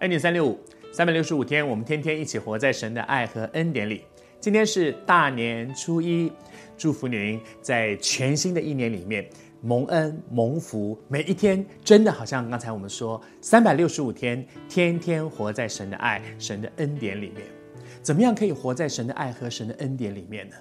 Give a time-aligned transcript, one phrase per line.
[0.00, 0.58] 恩典三六五，
[0.92, 4.02] 三百六十五天，我们天天一起活在神的爱和恩典里。
[4.38, 6.30] 今天是大年初一，
[6.76, 9.26] 祝福您在全新的一年里面
[9.62, 17.46] 蒙恩蒙福，每一天真的好像刚才我们说，三百六十五天，天天活在神的爱、神的恩典里面。
[18.02, 20.56] 怎么样可以活在神的爱和神的恩典里面呢？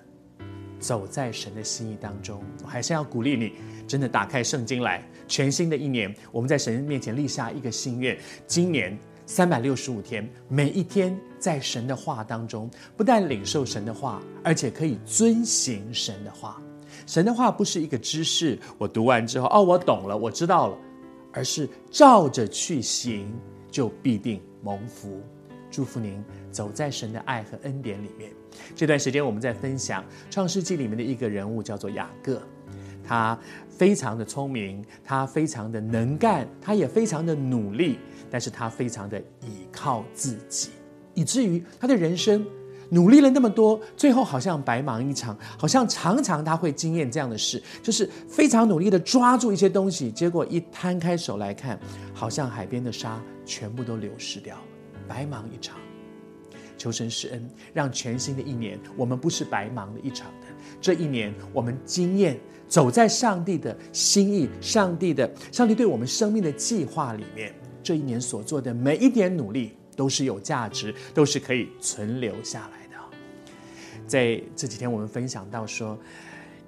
[0.80, 3.52] 走在神的心意当中，我还是要鼓励你，
[3.86, 5.06] 真的打开圣经来。
[5.28, 8.18] 全新的一年，我们在神面前立下一个心愿，
[8.48, 8.98] 今年。
[9.26, 16.62] 三百六十五天，每一天在神的话当中，不但领受神的话，而且可以遵行神的话。
[17.08, 20.78] 神的话不是一个知识，我读完之后，哦，我懂了，我知道了，
[21.34, 23.34] 而是照着去行，
[23.72, 25.22] 就必定蒙福。
[25.72, 28.32] 祝福您走在神的爱和恩典里面。
[28.76, 32.42] 这段时间我们在分享创世纪里面的一个人物，叫做雅各。
[33.08, 33.38] 他
[33.70, 40.70] 非常的聪明，他非常的能干，他也非常的努力，但是他非常的倚靠自己，
[41.14, 42.46] 以至于他的人生
[42.90, 51.80] 努力了那么多，最后好像白忙一场，好像常常他会经验这样的事，就是非常努力的抓住一些东西，结果一摊开手来看，
[52.14, 54.64] 好像海边的沙全部都流失掉了，
[55.08, 55.78] 白忙一场。
[56.86, 60.48] 求神施恩，让全新的一年，我们不是白忙了一场的。
[60.80, 67.52] 这一年，我们经验走在上帝的心意、上帝的、上帝对我们生命的计划里面。
[67.82, 73.04] 这一年所做的每一点努力，都是有价值，都是可以存留下来的。
[74.06, 75.98] 在这几天，我们分享到说，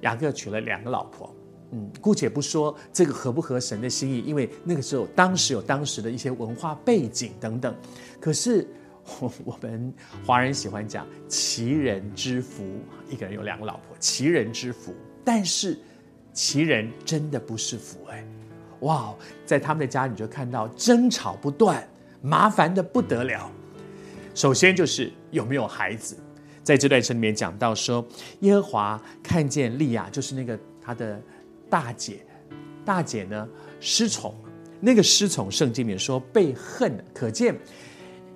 [0.01, 1.31] 雅各娶了两个老婆。
[1.73, 7.75] 嗯，姑且不说这个合不合神的心意，因为那个时候当时有当时的一些文化背景等等。
[8.19, 8.67] 可是。
[9.19, 9.94] 我 我们
[10.25, 12.63] 华人喜欢讲奇人之福，
[13.09, 14.94] 一个人有两个老婆，奇人之福。
[15.23, 15.78] 但是
[16.34, 18.23] 奇人真的不是福哎，
[18.81, 19.13] 哇，
[19.45, 21.88] 在他们的家你就看到争吵不断，
[22.22, 23.50] 麻烦得不得了。
[24.35, 26.16] 首先就是有没有孩子，
[26.63, 28.06] 在这段圣经里面讲到说，
[28.41, 31.19] 耶和华看见利亚，就是那个他的
[31.69, 32.25] 大姐，
[32.85, 33.47] 大姐呢
[33.79, 34.35] 失宠，
[34.79, 37.57] 那个失宠圣经里面说被恨，可见。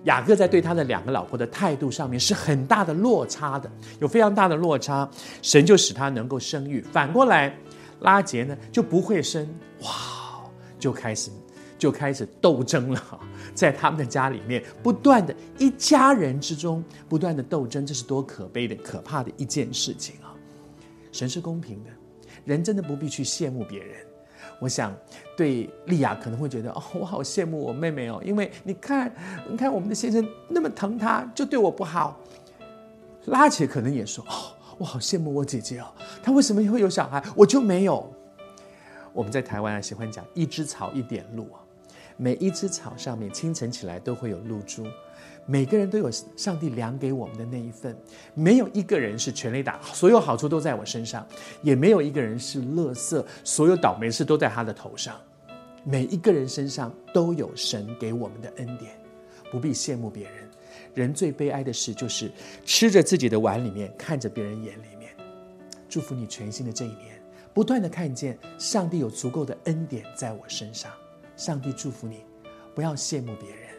[0.05, 5.09] 雅各在对他的两个老婆的态度上面是很大的落差的，有非常大的落差。
[5.41, 7.55] 神就使他能够生育，反过来
[7.99, 9.47] 拉结呢就不会生，
[9.81, 9.89] 哇，
[10.79, 11.29] 就开始
[11.77, 13.19] 就开始斗争了，
[13.53, 20.33] 在他们的家里面不断的一家人之中不断的斗争，这是多可悲的、可怕的一件事情啊！
[21.11, 21.89] 神是公平的，
[22.45, 24.10] 人真的不必去羡慕别人。
[24.59, 24.95] 我想，
[25.35, 29.11] 对丽雅可能会觉得哦，我好羡慕我妹妹哦，因为你看，
[29.49, 32.19] 你看我们的先生那么疼她，就对我不好。
[33.25, 35.87] 拉姐可能也说哦，我好羡慕我姐姐哦，
[36.23, 38.11] 她为什么会有小孩，我就没有。
[39.13, 41.59] 我们在台湾啊，喜欢讲一枝草一点露啊，
[42.21, 44.85] 每一只草上面清晨起来都会有露珠。
[45.47, 47.97] 每个人都有上帝量给我们的那一份，
[48.35, 51.25] 没有一个人是全垒打，所有好处都在我身上，
[51.63, 55.19] 也没有一个人是垃圾，所有倒霉事都在他的头上。
[55.83, 58.91] 每一个人身上都有神给我们的恩典，
[59.51, 60.47] 不必羡慕别人。
[60.93, 62.31] 人最悲哀的事就是
[62.63, 65.11] 吃着自己的碗里面，看着别人眼里面。
[65.89, 67.19] 祝福你全新的这一年，
[67.51, 70.91] 不断的看见上帝有足够的恩典在我身上。
[71.43, 72.23] 上帝祝福你，
[72.75, 73.71] 不要羡慕别人。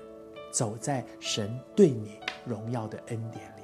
[0.51, 3.62] 走在神对你荣耀的恩典里。